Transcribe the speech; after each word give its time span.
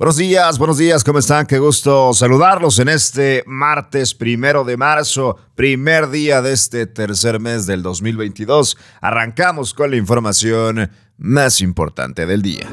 Buenos 0.00 0.16
días, 0.16 0.58
buenos 0.58 0.78
días, 0.78 1.04
¿cómo 1.04 1.18
están? 1.18 1.44
Qué 1.44 1.58
gusto 1.58 2.14
saludarlos 2.14 2.78
en 2.78 2.88
este 2.88 3.44
martes 3.46 4.14
primero 4.14 4.64
de 4.64 4.78
marzo, 4.78 5.36
primer 5.54 6.08
día 6.08 6.40
de 6.40 6.54
este 6.54 6.86
tercer 6.86 7.38
mes 7.38 7.66
del 7.66 7.82
2022. 7.82 8.78
Arrancamos 9.02 9.74
con 9.74 9.90
la 9.90 9.98
información 9.98 10.90
más 11.18 11.60
importante 11.60 12.24
del 12.24 12.40
día. 12.40 12.66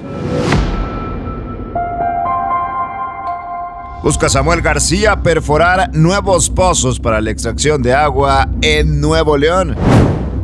Busca 4.01 4.29
Samuel 4.29 4.61
García 4.61 5.21
perforar 5.21 5.93
nuevos 5.93 6.49
pozos 6.49 6.97
para 6.97 7.19
la 7.19 7.31
extracción 7.31 7.81
de 7.81 7.93
agua 7.93 8.47
en 8.61 9.01
Nuevo 9.01 9.35
León. 9.35 9.75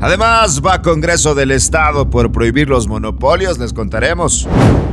Además, 0.04 0.62
va 0.62 0.74
a 0.74 0.82
Congreso 0.82 1.34
del 1.34 1.52
Estado 1.52 2.10
por 2.10 2.30
prohibir 2.30 2.68
los 2.68 2.90
monopolios, 2.90 3.58
les 3.58 3.72
contaremos. 3.72 4.46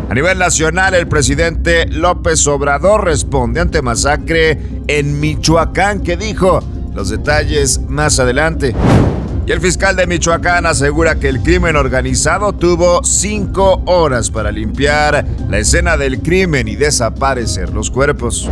A 0.08 0.14
nivel 0.14 0.38
nacional, 0.38 0.94
el 0.94 1.08
presidente 1.08 1.86
López 1.88 2.46
Obrador 2.46 3.06
responde 3.06 3.58
ante 3.58 3.82
masacre 3.82 4.56
en 4.86 5.18
Michoacán, 5.18 6.04
que 6.04 6.16
dijo 6.16 6.60
los 6.94 7.08
detalles 7.08 7.80
más 7.88 8.20
adelante. 8.20 8.72
Y 9.48 9.50
el 9.50 9.60
fiscal 9.60 9.96
de 9.96 10.06
Michoacán 10.06 10.64
asegura 10.64 11.16
que 11.16 11.28
el 11.28 11.42
crimen 11.42 11.74
organizado 11.74 12.52
tuvo 12.52 13.02
cinco 13.02 13.82
horas 13.86 14.30
para 14.30 14.52
limpiar 14.52 15.26
la 15.48 15.58
escena 15.58 15.96
del 15.96 16.20
crimen 16.20 16.68
y 16.68 16.76
desaparecer 16.76 17.70
los 17.70 17.90
cuerpos. 17.90 18.48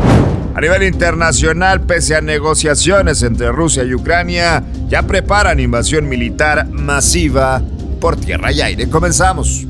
A 0.58 0.60
nivel 0.60 0.82
internacional, 0.82 1.82
pese 1.82 2.16
a 2.16 2.20
negociaciones 2.20 3.22
entre 3.22 3.52
Rusia 3.52 3.84
y 3.84 3.94
Ucrania, 3.94 4.64
ya 4.88 5.04
preparan 5.04 5.60
invasión 5.60 6.08
militar 6.08 6.66
masiva 6.68 7.62
por 8.00 8.16
tierra 8.16 8.50
y 8.50 8.60
aire. 8.62 8.90
Comenzamos. 8.90 9.68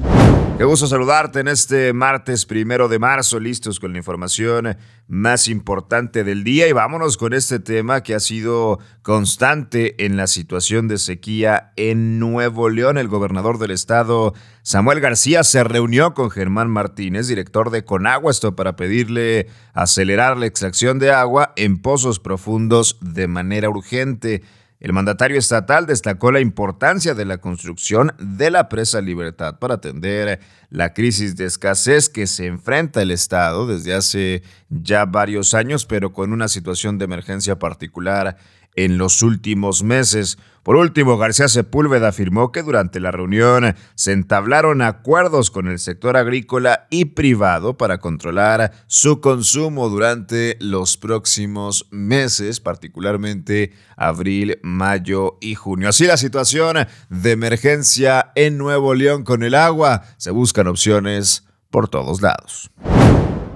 Qué 0.58 0.64
gusto 0.64 0.88
saludarte 0.88 1.38
en 1.38 1.46
este 1.46 1.92
martes 1.92 2.44
primero 2.44 2.88
de 2.88 2.98
marzo, 2.98 3.38
listos 3.38 3.78
con 3.78 3.92
la 3.92 3.98
información 3.98 4.76
más 5.06 5.46
importante 5.46 6.24
del 6.24 6.42
día 6.42 6.66
y 6.66 6.72
vámonos 6.72 7.16
con 7.16 7.32
este 7.32 7.60
tema 7.60 8.02
que 8.02 8.16
ha 8.16 8.18
sido 8.18 8.80
constante 9.02 10.04
en 10.04 10.16
la 10.16 10.26
situación 10.26 10.88
de 10.88 10.98
sequía 10.98 11.72
en 11.76 12.18
Nuevo 12.18 12.70
León. 12.70 12.98
El 12.98 13.06
gobernador 13.06 13.58
del 13.58 13.70
estado, 13.70 14.34
Samuel 14.62 14.98
García, 14.98 15.44
se 15.44 15.62
reunió 15.62 16.12
con 16.12 16.28
Germán 16.28 16.70
Martínez, 16.70 17.28
director 17.28 17.70
de 17.70 17.84
Conagua, 17.84 18.32
esto 18.32 18.56
para 18.56 18.74
pedirle 18.74 19.46
acelerar 19.74 20.36
la 20.38 20.46
extracción 20.46 20.98
de 20.98 21.12
agua 21.12 21.52
en 21.54 21.78
pozos 21.78 22.18
profundos 22.18 22.98
de 23.00 23.28
manera 23.28 23.70
urgente. 23.70 24.42
El 24.80 24.92
mandatario 24.92 25.38
estatal 25.38 25.86
destacó 25.86 26.30
la 26.30 26.38
importancia 26.38 27.14
de 27.14 27.24
la 27.24 27.38
construcción 27.38 28.14
de 28.20 28.50
la 28.52 28.68
presa 28.68 29.00
Libertad 29.00 29.58
para 29.58 29.74
atender 29.74 30.38
la 30.70 30.94
crisis 30.94 31.34
de 31.34 31.46
escasez 31.46 32.08
que 32.08 32.28
se 32.28 32.46
enfrenta 32.46 33.02
el 33.02 33.10
Estado 33.10 33.66
desde 33.66 33.94
hace 33.94 34.42
ya 34.68 35.04
varios 35.04 35.52
años, 35.52 35.84
pero 35.84 36.12
con 36.12 36.32
una 36.32 36.46
situación 36.46 36.96
de 36.96 37.06
emergencia 37.06 37.58
particular 37.58 38.36
en 38.78 38.96
los 38.96 39.22
últimos 39.22 39.82
meses. 39.82 40.38
Por 40.62 40.76
último, 40.76 41.18
García 41.18 41.48
Sepúlveda 41.48 42.08
afirmó 42.08 42.52
que 42.52 42.62
durante 42.62 43.00
la 43.00 43.10
reunión 43.10 43.74
se 43.96 44.12
entablaron 44.12 44.82
acuerdos 44.82 45.50
con 45.50 45.66
el 45.66 45.80
sector 45.80 46.16
agrícola 46.16 46.86
y 46.88 47.06
privado 47.06 47.76
para 47.76 47.98
controlar 47.98 48.70
su 48.86 49.20
consumo 49.20 49.88
durante 49.88 50.56
los 50.60 50.96
próximos 50.96 51.88
meses, 51.90 52.60
particularmente 52.60 53.72
abril, 53.96 54.60
mayo 54.62 55.38
y 55.40 55.56
junio. 55.56 55.88
Así 55.88 56.06
la 56.06 56.16
situación 56.16 56.86
de 57.08 57.32
emergencia 57.32 58.30
en 58.36 58.58
Nuevo 58.58 58.94
León 58.94 59.24
con 59.24 59.42
el 59.42 59.56
agua. 59.56 60.04
Se 60.18 60.30
buscan 60.30 60.68
opciones 60.68 61.48
por 61.70 61.88
todos 61.88 62.22
lados. 62.22 62.70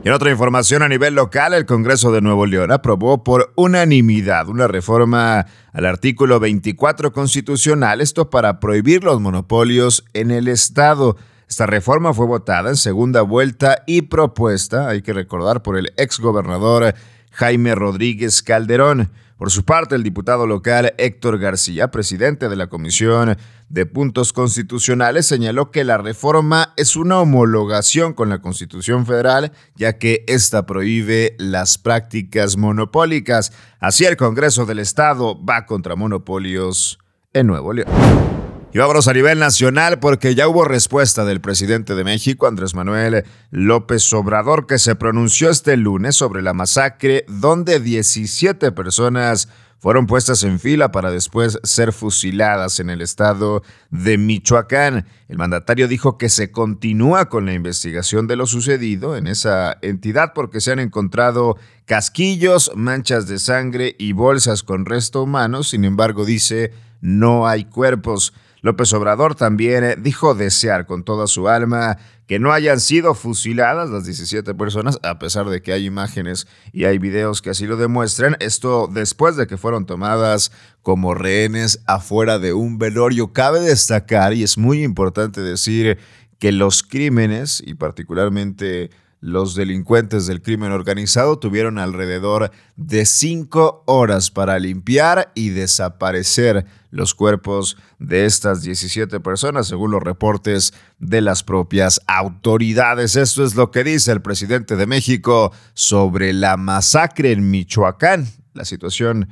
En 0.04 0.12
otra 0.12 0.32
información 0.32 0.82
a 0.82 0.88
nivel 0.88 1.14
local, 1.14 1.54
el 1.54 1.64
Congreso 1.64 2.10
de 2.10 2.20
Nuevo 2.20 2.44
León 2.44 2.72
aprobó 2.72 3.22
por 3.22 3.52
unanimidad 3.54 4.48
una 4.48 4.66
reforma 4.66 5.46
al 5.72 5.86
artículo 5.86 6.40
24 6.40 7.12
constitucional, 7.12 8.00
esto 8.00 8.28
para 8.28 8.58
prohibir 8.58 9.04
los 9.04 9.20
monopolios 9.20 10.04
en 10.12 10.32
el 10.32 10.48
Estado. 10.48 11.16
Esta 11.48 11.66
reforma 11.66 12.12
fue 12.14 12.26
votada 12.26 12.70
en 12.70 12.76
segunda 12.76 13.22
vuelta 13.22 13.84
y 13.86 14.02
propuesta, 14.02 14.88
hay 14.88 15.02
que 15.02 15.12
recordar, 15.12 15.62
por 15.62 15.78
el 15.78 15.92
exgobernador 15.96 16.96
Jaime 17.30 17.76
Rodríguez 17.76 18.42
Calderón. 18.42 19.08
Por 19.42 19.50
su 19.50 19.64
parte, 19.64 19.96
el 19.96 20.04
diputado 20.04 20.46
local 20.46 20.94
Héctor 20.98 21.36
García, 21.36 21.90
presidente 21.90 22.48
de 22.48 22.54
la 22.54 22.68
Comisión 22.68 23.36
de 23.68 23.86
Puntos 23.86 24.32
Constitucionales, 24.32 25.26
señaló 25.26 25.72
que 25.72 25.82
la 25.82 25.98
reforma 25.98 26.72
es 26.76 26.94
una 26.94 27.18
homologación 27.18 28.12
con 28.12 28.28
la 28.28 28.40
Constitución 28.40 29.04
Federal, 29.04 29.50
ya 29.74 29.98
que 29.98 30.24
esta 30.28 30.64
prohíbe 30.64 31.34
las 31.40 31.76
prácticas 31.76 32.56
monopólicas. 32.56 33.52
Así 33.80 34.04
el 34.04 34.16
Congreso 34.16 34.64
del 34.64 34.78
Estado 34.78 35.44
va 35.44 35.66
contra 35.66 35.96
monopolios 35.96 37.00
en 37.32 37.48
Nuevo 37.48 37.72
León. 37.72 38.41
Y 38.74 38.78
vámonos 38.78 39.06
a 39.06 39.12
nivel 39.12 39.38
nacional 39.38 39.98
porque 39.98 40.34
ya 40.34 40.48
hubo 40.48 40.64
respuesta 40.64 41.26
del 41.26 41.42
presidente 41.42 41.94
de 41.94 42.04
México, 42.04 42.46
Andrés 42.46 42.74
Manuel 42.74 43.24
López 43.50 44.10
Obrador, 44.14 44.66
que 44.66 44.78
se 44.78 44.94
pronunció 44.94 45.50
este 45.50 45.76
lunes 45.76 46.16
sobre 46.16 46.40
la 46.40 46.54
masacre 46.54 47.26
donde 47.28 47.80
17 47.80 48.72
personas 48.72 49.50
fueron 49.78 50.06
puestas 50.06 50.42
en 50.44 50.58
fila 50.58 50.90
para 50.90 51.10
después 51.10 51.58
ser 51.64 51.92
fusiladas 51.92 52.80
en 52.80 52.88
el 52.88 53.02
estado 53.02 53.62
de 53.90 54.16
Michoacán. 54.16 55.06
El 55.28 55.36
mandatario 55.36 55.86
dijo 55.86 56.16
que 56.16 56.30
se 56.30 56.50
continúa 56.50 57.28
con 57.28 57.44
la 57.44 57.52
investigación 57.52 58.26
de 58.26 58.36
lo 58.36 58.46
sucedido 58.46 59.18
en 59.18 59.26
esa 59.26 59.76
entidad 59.82 60.32
porque 60.34 60.62
se 60.62 60.72
han 60.72 60.78
encontrado 60.78 61.58
casquillos, 61.84 62.72
manchas 62.74 63.26
de 63.26 63.38
sangre 63.38 63.96
y 63.98 64.12
bolsas 64.12 64.62
con 64.62 64.86
resto 64.86 65.24
humano. 65.24 65.62
Sin 65.62 65.84
embargo, 65.84 66.24
dice, 66.24 66.72
no 67.02 67.46
hay 67.46 67.66
cuerpos. 67.66 68.32
López 68.62 68.92
Obrador 68.92 69.34
también 69.34 69.84
eh, 69.84 69.96
dijo 69.98 70.34
desear 70.34 70.86
con 70.86 71.02
toda 71.02 71.26
su 71.26 71.48
alma 71.48 71.98
que 72.26 72.38
no 72.38 72.52
hayan 72.52 72.80
sido 72.80 73.14
fusiladas 73.14 73.90
las 73.90 74.04
17 74.04 74.54
personas, 74.54 74.98
a 75.02 75.18
pesar 75.18 75.50
de 75.50 75.60
que 75.60 75.72
hay 75.72 75.84
imágenes 75.84 76.46
y 76.72 76.84
hay 76.84 76.98
videos 76.98 77.42
que 77.42 77.50
así 77.50 77.66
lo 77.66 77.76
demuestran. 77.76 78.36
Esto 78.38 78.88
después 78.90 79.36
de 79.36 79.48
que 79.48 79.58
fueron 79.58 79.84
tomadas 79.84 80.52
como 80.80 81.12
rehenes 81.12 81.82
afuera 81.86 82.38
de 82.38 82.52
un 82.54 82.78
velorio. 82.78 83.32
Cabe 83.32 83.60
destacar, 83.60 84.32
y 84.32 84.44
es 84.44 84.56
muy 84.56 84.82
importante 84.82 85.40
decir, 85.40 85.98
que 86.38 86.52
los 86.52 86.82
crímenes, 86.82 87.62
y 87.66 87.74
particularmente 87.74 88.90
los 89.20 89.54
delincuentes 89.54 90.26
del 90.26 90.42
crimen 90.42 90.72
organizado 90.72 91.38
tuvieron 91.38 91.78
alrededor 91.78 92.50
de 92.76 93.06
cinco 93.06 93.84
horas 93.86 94.30
para 94.30 94.58
limpiar 94.58 95.30
y 95.36 95.50
desaparecer 95.50 96.66
los 96.92 97.14
cuerpos 97.14 97.76
de 97.98 98.26
estas 98.26 98.62
17 98.62 99.18
personas, 99.18 99.66
según 99.66 99.90
los 99.90 100.02
reportes 100.02 100.72
de 101.00 101.22
las 101.22 101.42
propias 101.42 102.00
autoridades. 102.06 103.16
Esto 103.16 103.44
es 103.44 103.56
lo 103.56 103.72
que 103.72 103.82
dice 103.82 104.12
el 104.12 104.20
presidente 104.20 104.76
de 104.76 104.86
México 104.86 105.52
sobre 105.74 106.32
la 106.32 106.56
masacre 106.56 107.32
en 107.32 107.50
Michoacán. 107.50 108.28
La 108.52 108.64
situación 108.64 109.28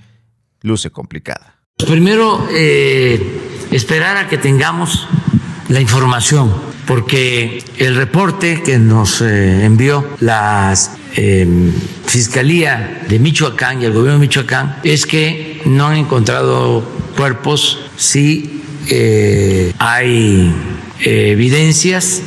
luce 0.63 0.91
complicada. 0.91 1.61
Primero, 1.77 2.49
eh, 2.51 3.21
esperar 3.71 4.17
a 4.17 4.29
que 4.29 4.39
tengamos 4.39 5.07
la 5.69 5.81
información, 5.81 6.53
porque 6.87 7.63
el 7.79 7.95
reporte 7.95 8.63
que 8.63 8.79
nos 8.79 9.21
eh, 9.21 9.65
envió 9.65 10.05
la 10.21 10.75
em, 11.15 11.73
Fiscalía 12.07 13.03
de 13.09 13.19
Michoacán 13.19 13.81
y 13.81 13.85
el 13.85 13.93
gobierno 13.93 14.19
de 14.19 14.27
Michoacán 14.27 14.81
es 14.83 15.07
que 15.07 15.50
no 15.77 15.87
han 15.87 15.97
encontrado 15.97 16.83
cuerpos, 17.17 17.79
sí 17.97 18.63
eh, 18.89 19.73
hay 19.79 20.53
evidencias 21.01 22.23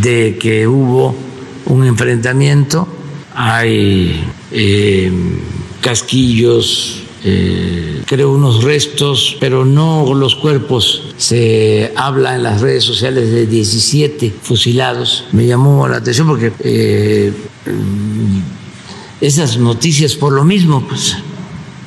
de 0.00 0.38
que 0.38 0.66
hubo 0.66 1.14
un 1.66 1.84
enfrentamiento, 1.86 2.88
hay 3.34 4.24
em, 4.52 5.38
casquillos, 5.80 7.02
eh, 7.24 8.02
creo 8.06 8.32
unos 8.32 8.62
restos, 8.62 9.36
pero 9.40 9.64
no 9.64 10.14
los 10.14 10.36
cuerpos. 10.36 11.14
Se 11.16 11.92
habla 11.96 12.36
en 12.36 12.42
las 12.42 12.60
redes 12.60 12.84
sociales 12.84 13.30
de 13.30 13.46
17 13.46 14.32
fusilados. 14.42 15.24
Me 15.32 15.46
llamó 15.46 15.88
la 15.88 15.98
atención 15.98 16.26
porque 16.26 16.52
eh, 16.60 17.32
esas 19.20 19.58
noticias 19.58 20.14
por 20.14 20.32
lo 20.32 20.44
mismo, 20.44 20.86
pues. 20.88 21.16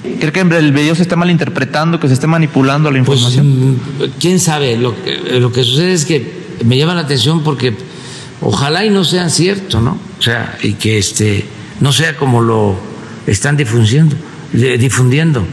¿Cree 0.02 0.32
que 0.32 0.42
el 0.42 0.72
video 0.72 0.96
se 0.96 1.04
está 1.04 1.16
malinterpretando, 1.16 2.00
que 2.00 2.08
se 2.08 2.16
esté 2.16 2.28
manipulando 2.28 2.90
la 2.90 3.04
pues, 3.04 3.20
información? 3.22 3.80
Pues, 3.98 4.12
Quién 4.20 4.40
sabe. 4.40 4.78
Lo 4.78 4.96
que, 5.04 5.40
lo 5.40 5.52
que 5.52 5.64
sucede 5.64 5.94
es 5.94 6.06
que 6.06 6.42
me 6.66 6.78
llama 6.78 6.96
la 6.96 7.02
atención 7.02 7.44
porque 7.44 7.74
ojalá 8.42 8.86
y 8.86 8.90
no 8.90 9.04
sean 9.04 9.30
cierto, 9.30 9.80
¿no? 9.80 9.98
O 10.18 10.22
sea, 10.22 10.58
y 10.64 10.74
que 10.74 10.98
este 10.98 11.46
no 11.80 11.92
sea 11.92 12.18
como 12.18 12.42
lo 12.42 12.76
están 13.28 13.58
difundiendo 13.58 14.16
difundiendo. 14.52 15.46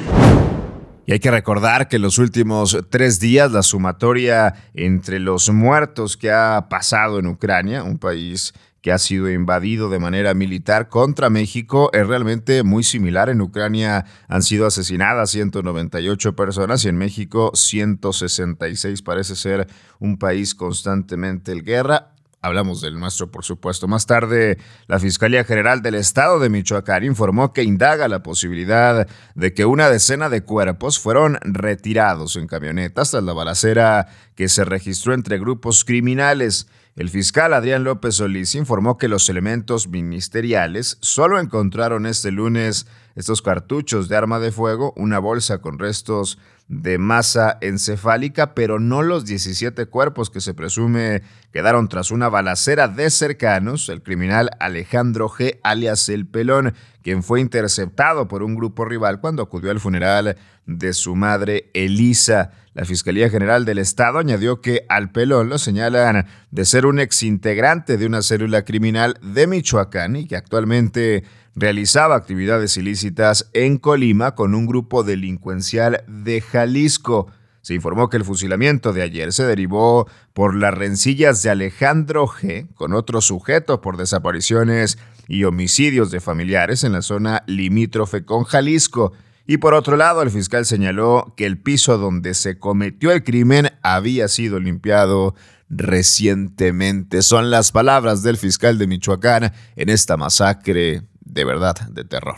Y 1.06 1.12
hay 1.12 1.21
que 1.21 1.31
recordar 1.31 1.89
que 1.89 1.97
en 1.97 2.03
los 2.03 2.19
últimos 2.19 2.77
tres 2.91 3.19
días 3.19 3.50
la 3.50 3.62
sumatoria 3.62 4.55
entre 4.75 5.19
los 5.21 5.49
muertos 5.50 6.17
que 6.17 6.31
ha 6.31 6.69
pasado 6.69 7.19
en 7.19 7.27
Ucrania, 7.29 7.83
un 7.83 7.99
país 7.99 8.53
que 8.81 8.93
ha 8.93 8.99
sido 8.99 9.31
invadido 9.31 9.89
de 9.89 9.99
manera 9.99 10.35
militar 10.35 10.89
contra 10.89 11.31
México 11.31 11.91
es 11.93 12.07
realmente 12.07 12.63
muy 12.63 12.85
similar. 12.85 13.29
En 13.29 13.41
Ucrania 13.41 14.05
han 14.29 14.43
sido 14.43 14.67
asesinadas 14.67 15.31
198 15.31 16.37
personas 16.37 16.85
y 16.85 16.89
en 16.89 16.97
México 16.97 17.51
166. 17.55 19.03
Parece 19.03 19.37
ser 19.37 19.67
un 19.99 20.19
país 20.19 20.55
constantemente 20.55 21.53
en 21.53 21.65
guerra. 21.65 22.13
Hablamos 22.41 22.81
del 22.81 23.01
nuestro, 23.01 23.33
por 23.33 23.45
supuesto. 23.45 23.89
Más 23.89 24.07
tarde, 24.07 24.59
la 24.87 25.01
Fiscalía 25.01 25.43
General 25.43 25.83
del 25.83 25.97
Estado 25.97 26.39
de 26.39 26.49
Michoacán 26.49 27.03
informó 27.03 27.53
que 27.53 27.65
indaga 27.65 28.07
la 28.07 28.23
posibilidad 28.23 29.09
de 29.35 29.55
que 29.55 29.65
una 29.65 29.91
decena 29.91 30.29
de 30.29 30.45
cuerpos 30.45 31.01
fueron 31.01 31.39
retirados 31.43 32.37
en 32.37 32.47
camionetas 32.47 33.11
tras 33.11 33.25
la 33.25 33.33
balacera 33.33 34.07
que 34.37 34.49
se 34.49 34.65
registró 34.65 35.15
entre 35.15 35.39
grupos 35.39 35.85
criminales. 35.85 36.69
El 36.99 37.11
fiscal 37.11 37.55
Adrián 37.55 37.85
López 37.85 38.17
Solís 38.17 38.56
informó 38.56 38.99
que 38.99 39.06
los 39.06 39.29
elementos 39.29 39.87
ministeriales 39.87 40.99
solo 41.00 41.39
encontraron 41.39 42.06
este 42.06 42.33
lunes 42.33 42.89
estos 43.19 43.43
cartuchos 43.43 44.09
de 44.09 44.17
arma 44.17 44.38
de 44.38 44.53
fuego, 44.53 44.94
una 44.97 45.19
bolsa 45.19 45.59
con 45.59 45.81
restos 45.81 46.38
de 46.69 46.99
masa 46.99 47.59
encefálica, 47.61 48.55
pero 48.55 48.79
no 48.79 49.03
los 49.03 49.25
17 49.25 49.87
cuerpos 49.87 50.31
que 50.31 50.41
se 50.41 50.55
presume 50.55 51.23
quedaron 51.53 51.88
tras 51.88 52.12
una 52.12 52.29
balacera 52.29 52.87
de 52.87 53.11
cercanos, 53.11 53.88
el 53.88 54.03
criminal 54.05 54.50
Alejandro 54.61 55.29
G. 55.29 55.59
alias 55.65 56.09
El 56.09 56.29
Pelón, 56.29 56.75
quien 57.03 57.25
fue 57.25 57.41
interceptado 57.41 58.29
por 58.29 58.44
un 58.44 58.55
grupo 58.55 58.85
rival 58.85 59.21
cuando 59.21 59.43
acudió 59.43 59.73
al 59.73 59.81
funeral 59.81 60.37
de 60.67 60.93
su 60.93 61.17
madre 61.17 61.71
Elisa. 61.75 62.53
La 62.73 62.85
Fiscalía 62.85 63.31
General 63.31 63.64
del 63.64 63.79
Estado 63.79 64.19
añadió 64.21 64.61
que 64.61 64.85
al 64.88 65.11
pelón 65.11 65.49
lo 65.49 65.59
señalan 65.59 66.26
de 66.53 66.64
ser 66.64 66.87
un 66.87 67.00
exintegrante 67.00 67.97
de 67.97 68.06
una 68.06 68.23
célula 68.23 68.64
criminal 68.64 69.19
de 69.23 69.49
Michoacán 69.49 70.14
y 70.14 70.29
que 70.29 70.37
actualmente 70.37 71.25
realizaba 71.59 72.15
actividades 72.15 72.77
ilícitas 72.77 73.51
en 73.53 73.79
Colima 73.79 74.35
con 74.35 74.55
un 74.55 74.67
grupo 74.67 75.03
delincuencial 75.03 76.05
de 76.07 76.41
Jalisco. 76.41 77.31
Se 77.63 77.75
informó 77.75 78.09
que 78.09 78.17
el 78.17 78.25
fusilamiento 78.25 78.93
de 78.93 79.03
ayer 79.03 79.33
se 79.33 79.45
derivó 79.45 80.09
por 80.33 80.55
las 80.55 80.73
rencillas 80.73 81.43
de 81.43 81.51
Alejandro 81.51 82.27
G. 82.27 82.73
con 82.75 82.95
otro 82.95 83.21
sujeto 83.21 83.81
por 83.81 83.97
desapariciones 83.97 84.99
y 85.27 85.45
homicidios 85.45 86.11
de 86.11 86.21
familiares 86.21 86.85
en 86.85 86.93
la 86.93 87.03
zona 87.03 87.43
limítrofe 87.47 88.25
con 88.25 88.45
Jalisco. 88.45 89.13
Y 89.47 89.59
por 89.59 89.75
otro 89.75 89.97
lado, 89.97 90.23
el 90.23 90.31
fiscal 90.31 90.67
señaló 90.67 91.35
que 91.37 91.47
el 91.47 91.59
piso 91.59 91.99
donde 91.99 92.35
se 92.35 92.59
cometió 92.59 93.13
el 93.13 93.25
crimen 93.25 93.71
había 93.83 94.29
sido 94.29 94.61
limpiado 94.61 95.35
recientemente. 95.69 97.23
Son 97.23 97.51
las 97.51 97.73
palabras 97.73 98.23
del 98.23 98.37
fiscal 98.37 98.79
de 98.79 98.87
Michoacán 98.87 99.53
en 99.77 99.89
esta 99.89 100.17
masacre 100.17 101.03
de 101.38 101.44
verdad 101.44 101.76
de 101.88 102.02
terror. 102.02 102.37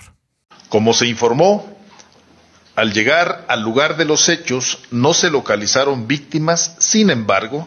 Como 0.69 0.93
se 0.93 1.07
informó, 1.07 1.75
al 2.77 2.93
llegar 2.93 3.47
al 3.49 3.63
lugar 3.63 3.97
de 3.97 4.05
los 4.05 4.29
hechos 4.29 4.81
no 4.91 5.15
se 5.15 5.31
localizaron 5.31 6.07
víctimas, 6.07 6.77
sin 6.79 7.09
embargo, 7.09 7.67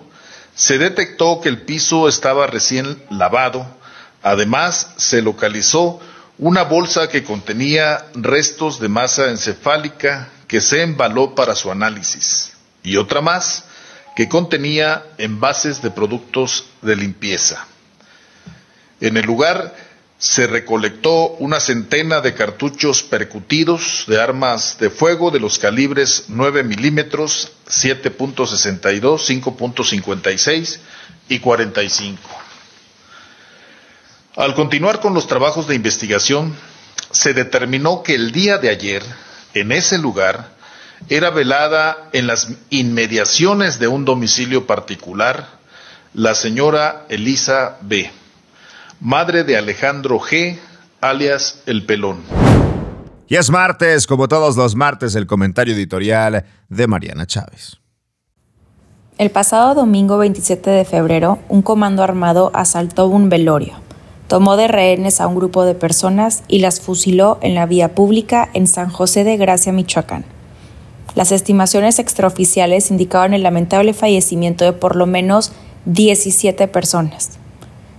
se 0.54 0.78
detectó 0.78 1.42
que 1.42 1.50
el 1.50 1.64
piso 1.64 2.08
estaba 2.08 2.46
recién 2.46 3.02
lavado. 3.10 3.66
Además, 4.22 4.94
se 4.98 5.24
localizó 5.24 6.00
una 6.38 6.62
bolsa 6.62 7.10
que 7.10 7.24
contenía 7.24 8.06
restos 8.14 8.80
de 8.80 8.90
masa 8.90 9.32
encefálica 9.32 10.30
que 10.48 10.62
se 10.62 10.84
embaló 10.84 11.34
para 11.34 11.56
su 11.56 11.72
análisis 11.72 12.54
y 12.84 12.98
otra 12.98 13.22
más 13.22 13.64
que 14.16 14.30
contenía 14.30 15.04
envases 15.18 15.82
de 15.82 15.90
productos 15.90 16.66
de 16.84 16.96
limpieza. 16.96 17.66
En 19.02 19.18
el 19.18 19.26
lugar 19.26 19.74
se 20.24 20.48
recolectó 20.48 21.32
una 21.40 21.60
centena 21.60 22.22
de 22.22 22.34
cartuchos 22.34 23.04
percutidos 23.04 24.06
de 24.08 24.22
armas 24.22 24.78
de 24.80 24.90
fuego 24.90 25.32
de 25.32 25.42
los 25.42 25.60
calibres 25.60 26.26
9 26.30 26.64
milímetros, 26.64 27.52
7.62, 27.68 29.44
5.56 29.44 30.80
y 31.28 31.40
45. 31.40 32.22
Al 34.38 34.56
continuar 34.56 35.02
con 35.02 35.14
los 35.14 35.28
trabajos 35.28 35.68
de 35.68 35.76
investigación, 35.76 36.56
se 37.12 37.34
determinó 37.34 38.02
que 38.02 38.16
el 38.16 38.32
día 38.32 38.58
de 38.58 38.70
ayer, 38.70 39.04
en 39.54 39.74
ese 39.74 39.98
lugar, 39.98 40.54
era 41.10 41.32
velada 41.32 42.10
en 42.14 42.28
las 42.28 42.48
inmediaciones 42.70 43.78
de 43.78 43.90
un 43.90 44.06
domicilio 44.06 44.66
particular 44.66 45.50
la 46.14 46.34
señora 46.34 47.06
Elisa 47.10 47.78
B., 47.82 48.23
madre 49.02 49.44
de 49.44 49.58
Alejandro 49.58 50.20
G., 50.20 50.58
alias 51.02 51.62
El 51.66 51.86
Pelón. 51.86 52.22
Y 53.28 53.36
es 53.36 53.50
martes, 53.50 54.08
como 54.08 54.28
todos 54.28 54.56
los 54.58 54.76
martes, 54.76 55.16
el 55.16 55.28
comentario 55.28 55.74
editorial 55.74 56.46
de 56.70 56.88
Mariana 56.88 57.26
Chávez. 57.26 57.78
El 59.18 59.32
pasado 59.32 59.76
domingo 59.76 60.18
27 60.18 60.70
de 60.70 60.86
febrero, 60.86 61.40
un 61.50 61.62
comando 61.62 62.04
armado 62.04 62.52
asaltó 62.54 63.08
un 63.08 63.30
velorio 63.30 63.84
tomó 64.34 64.58
de 64.58 64.68
rehenes 64.68 65.22
a 65.22 65.28
un 65.28 65.36
grupo 65.36 65.64
de 65.64 65.76
personas 65.76 66.42
y 66.48 66.58
las 66.58 66.82
fusiló 66.82 67.38
en 67.42 67.54
la 67.54 67.68
vía 67.68 67.94
pública 67.94 68.50
en 68.54 68.66
San 68.66 68.90
José 68.90 69.24
de 69.24 69.38
Gracia, 69.38 69.72
Michoacán. 69.72 70.26
Las 71.14 71.32
estimaciones 71.32 72.00
extraoficiales 72.00 72.90
indicaban 72.90 73.36
el 73.36 73.44
lamentable 73.44 73.94
fallecimiento 73.94 74.66
de 74.66 74.74
por 74.74 74.96
lo 74.96 75.06
menos 75.06 75.52
17 75.86 76.68
personas. 76.68 77.38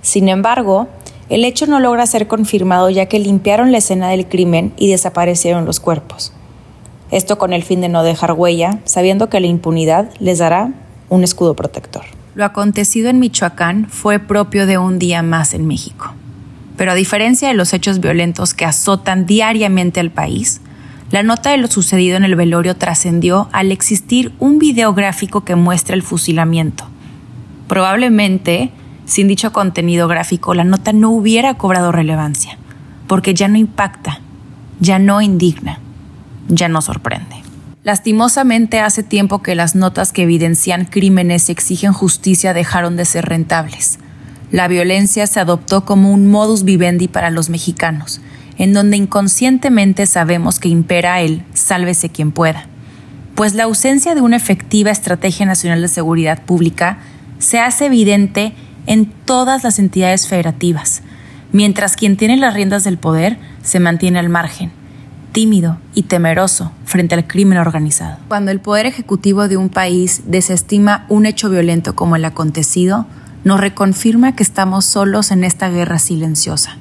Sin 0.05 0.29
embargo, 0.29 0.87
el 1.31 1.47
hecho 1.47 1.67
no 1.67 1.81
logra 1.81 2.07
ser 2.07 2.29
confirmado 2.29 2.91
ya 2.91 3.07
que 3.07 3.19
limpiaron 3.19 3.73
la 3.73 3.79
escena 3.79 4.11
del 4.11 4.29
crimen 4.29 4.75
y 4.77 4.91
desaparecieron 4.91 5.65
los 5.65 5.81
cuerpos. 5.81 6.35
Esto 7.11 7.39
con 7.39 7.55
el 7.55 7.63
fin 7.63 7.81
de 7.81 7.89
no 7.89 8.03
dejar 8.03 8.33
huella, 8.33 8.81
sabiendo 8.85 9.31
que 9.31 9.41
la 9.41 9.47
impunidad 9.47 10.11
les 10.21 10.41
dará 10.41 10.75
un 11.09 11.25
escudo 11.25 11.57
protector. 11.57 12.03
Lo 12.35 12.45
acontecido 12.45 13.09
en 13.09 13.19
Michoacán 13.19 13.89
fue 13.89 14.19
propio 14.19 14.67
de 14.67 14.77
un 14.77 14.99
día 14.99 15.23
más 15.23 15.55
en 15.55 15.67
México. 15.67 16.13
Pero 16.77 16.93
a 16.93 16.97
diferencia 16.97 17.49
de 17.49 17.55
los 17.55 17.73
hechos 17.73 17.99
violentos 18.01 18.53
que 18.53 18.67
azotan 18.67 19.25
diariamente 19.25 20.01
al 20.01 20.11
país, 20.11 20.61
la 21.11 21.23
nota 21.23 21.51
de 21.51 21.57
lo 21.57 21.69
sucedido 21.69 22.19
en 22.19 22.25
el 22.25 22.37
velorio 22.37 22.77
trascendió 22.77 23.49
al 23.53 23.73
existir 23.73 24.35
un 24.39 24.59
videográfico 24.59 25.45
que 25.45 25.57
muestra 25.57 25.95
el 25.95 26.03
fusilamiento. 26.03 26.85
Probablemente, 27.69 28.71
sin 29.05 29.29
dicho 29.29 29.53
contenido 29.53 30.09
gráfico, 30.09 30.55
la 30.55 30.65
nota 30.65 30.93
no 30.93 31.11
hubiera 31.11 31.55
cobrado 31.55 31.93
relevancia, 31.93 32.59
porque 33.07 33.35
ya 33.35 33.49
no 33.49 33.59
impacta, 33.59 34.21
ya 34.81 34.99
no 34.99 35.21
indigna, 35.21 35.81
ya 36.49 36.69
no 36.69 36.81
sorprende. 36.83 37.43
Lastimosamente 37.83 38.81
hace 38.81 39.03
tiempo 39.03 39.43
que 39.43 39.55
las 39.55 39.75
notas 39.75 40.13
que 40.13 40.23
evidencian 40.23 40.87
crímenes 40.87 41.49
y 41.49 41.53
exigen 41.53 41.93
justicia 41.93 42.55
dejaron 42.55 42.97
de 42.97 43.05
ser 43.05 43.27
rentables. 43.27 43.99
La 44.51 44.69
violencia 44.69 45.27
se 45.27 45.41
adoptó 45.41 45.85
como 45.85 46.11
un 46.11 46.31
modus 46.31 46.65
vivendi 46.65 47.09
para 47.09 47.31
los 47.31 47.51
mexicanos, 47.51 48.23
en 48.57 48.73
donde 48.73 48.97
inconscientemente 48.97 50.07
sabemos 50.07 50.59
que 50.61 50.69
impera 50.69 51.21
el 51.21 51.45
sálvese 51.53 52.09
quien 52.09 52.33
pueda. 52.33 52.69
Pues 53.35 53.55
la 53.55 53.65
ausencia 53.65 54.15
de 54.15 54.21
una 54.21 54.37
efectiva 54.37 54.91
Estrategia 54.91 55.45
Nacional 55.45 55.83
de 55.83 55.89
Seguridad 55.89 56.43
Pública 56.43 56.99
se 57.39 57.59
hace 57.59 57.87
evidente 57.87 58.55
en 58.87 59.07
todas 59.07 59.65
las 59.65 59.79
entidades 59.79 60.29
federativas, 60.29 61.03
mientras 61.53 61.97
quien 61.97 62.17
tiene 62.17 62.37
las 62.37 62.55
riendas 62.55 62.85
del 62.85 62.99
poder 62.99 63.39
se 63.63 63.81
mantiene 63.81 64.19
al 64.19 64.29
margen 64.29 64.73
tímido 65.35 65.79
y 65.95 66.05
temeroso 66.05 66.71
frente 66.85 67.17
al 67.17 67.27
crimen 67.27 67.59
organizado. 67.59 68.19
Cuando 68.29 68.53
el 68.53 68.61
poder 68.61 68.87
ejecutivo 68.87 69.49
de 69.49 69.59
un 69.59 69.69
país 69.69 70.23
desestima 70.27 71.05
un 71.09 71.27
hecho 71.27 71.51
violento 71.51 71.97
como 71.97 72.17
el 72.17 72.25
acontecido, 72.25 73.07
nos 73.43 73.61
reconfirma 73.61 74.37
que 74.37 74.45
estamos 74.45 74.87
solos 74.87 75.33
en 75.33 75.43
esta 75.43 75.69
guerra 75.69 75.99
silenciosa. 75.99 76.79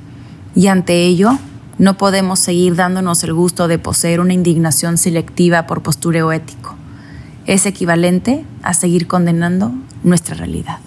Y 0.55 0.67
ante 0.67 1.03
ello, 1.03 1.31
no 1.79 1.97
podemos 1.97 2.39
seguir 2.39 2.75
dándonos 2.75 3.23
el 3.23 3.33
gusto 3.33 3.67
de 3.67 3.79
poseer 3.79 4.19
una 4.19 4.33
indignación 4.33 4.99
selectiva 4.99 5.65
por 5.65 5.81
postureo 5.81 6.31
ético. 6.31 6.75
Es 7.47 7.65
equivalente 7.65 8.45
a 8.61 8.75
seguir 8.75 9.07
condenando 9.07 9.73
nuestra 10.03 10.35
realidad. 10.35 10.77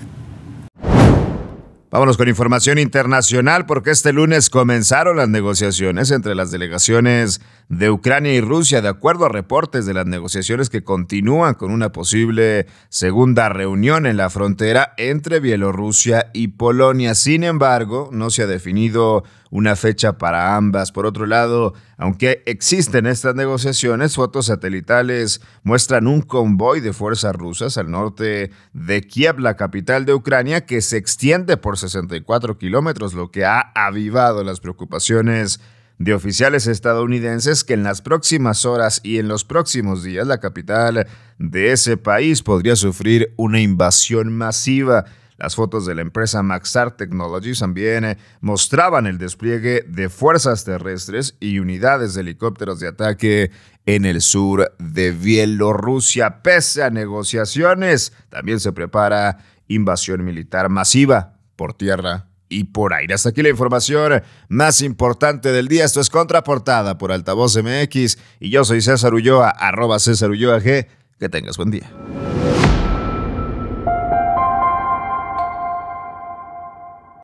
Vámonos 1.97 2.19
con 2.19 2.29
información 2.29 2.77
internacional 2.77 3.65
porque 3.65 3.91
este 3.91 4.13
lunes 4.13 4.51
comenzaron 4.51 5.17
las 5.17 5.31
negociaciones 5.31 6.11
entre 6.11 6.35
las 6.35 6.51
delegaciones 6.51 7.41
de 7.71 7.91
Ucrania 7.91 8.35
y 8.35 8.43
Rusia, 8.43 8.83
de 8.83 8.89
acuerdo 8.89 9.25
a 9.25 9.31
reportes 9.31 9.87
de 9.87 9.95
las 9.95 10.05
negociaciones 10.05 10.69
que 10.69 10.85
continúan 10.85 11.55
con 11.55 11.71
una 11.71 11.93
posible 11.93 12.67
segunda 12.91 13.49
reunión 13.49 14.05
en 14.05 14.19
la 14.19 14.29
frontera 14.29 14.93
entre 14.99 15.41
Bielorrusia 15.41 16.31
y 16.35 16.49
Polonia. 16.49 17.15
Sin 17.15 17.45
embargo, 17.45 18.11
no 18.13 18.29
se 18.29 18.43
ha 18.43 18.47
definido 18.47 19.25
una 19.51 19.75
fecha 19.75 20.19
para 20.19 20.57
ambas. 20.57 20.93
Por 20.93 21.07
otro 21.07 21.25
lado, 21.27 21.73
aunque 21.97 22.43
existen 22.47 23.07
estas 23.07 23.35
negociaciones, 23.35 24.15
fotos 24.15 24.47
satelitales 24.47 25.41
muestran 25.63 26.07
un 26.07 26.21
convoy 26.21 26.81
de 26.81 26.93
fuerzas 26.93 27.35
rusas 27.35 27.79
al 27.79 27.91
norte 27.91 28.51
de 28.75 29.01
Kiev, 29.03 29.39
la 29.39 29.57
capital 29.57 30.05
de 30.05 30.15
Ucrania, 30.15 30.67
que 30.67 30.83
se 30.83 30.99
extiende 30.99 31.57
por 31.57 31.79
64 31.89 32.59
kilómetros, 32.59 33.15
lo 33.15 33.31
que 33.31 33.45
ha 33.45 33.73
avivado 33.75 34.45
las 34.45 34.61
preocupaciones 34.61 35.61
de 35.99 36.15
oficiales 36.15 36.67
estadounidenses 36.67 37.65
que 37.65 37.75
en 37.75 37.83
las 37.83 38.03
próximas 38.03 38.65
horas 38.65 39.01
y 39.03 39.19
en 39.19 39.29
los 39.29 39.45
próximos 39.45 40.03
días 40.03 40.27
la 40.27 40.39
capital 40.39 41.07
de 41.39 41.73
ese 41.73 41.97
país 41.97 42.43
podría 42.43 42.77
sufrir 42.77 43.33
una 43.37 43.61
invasión 43.61 44.33
masiva. 44.33 45.07
Las 45.39 45.55
fotos 45.55 45.85
de 45.85 45.95
la 45.95 46.01
empresa 46.01 46.43
Maxar 46.43 46.97
Technologies 46.97 47.59
también 47.59 48.05
eh, 48.05 48.19
mostraban 48.41 49.07
el 49.07 49.19
despliegue 49.19 49.85
de 49.87 50.09
fuerzas 50.09 50.65
terrestres 50.65 51.37
y 51.41 51.59
unidades 51.59 52.15
de 52.15 52.23
helicópteros 52.23 52.81
de 52.81 52.89
ataque 52.89 53.51
en 53.85 54.07
el 54.07 54.23
sur 54.23 54.73
de 54.79 55.13
Bielorrusia. 55.13 56.43
Pese 56.43 56.83
a 56.83 56.91
negociaciones, 56.91 58.15
también 58.31 58.61
se 58.61 58.73
prepara 58.73 59.39
invasión 59.69 60.25
militar 60.25 60.71
masiva 60.71 61.36
por 61.57 61.75
tierra 61.75 62.29
y 62.49 62.65
por 62.65 62.95
aire. 62.95 63.15
Hasta 63.15 63.31
aquí 63.31 63.43
la 63.43 63.49
información 63.49 64.23
más 64.49 64.83
importante 64.83 65.53
del 65.53 65.69
día. 65.69 65.85
Esto 65.85 66.01
es 66.01 66.11
Contraportada 66.11 66.99
por 66.99 67.13
Altavoz 67.13 67.57
MX 67.57 68.19
y 68.41 68.51
yo 68.51 68.65
soy 68.65 68.81
César 68.81 69.15
Ulloa, 69.15 69.51
arroba 69.51 69.99
César 69.99 70.31
Ulloa 70.31 70.61
G. 70.61 70.87
Que 71.19 71.29
tengas 71.29 71.57
buen 71.57 71.71
día. 71.71 71.91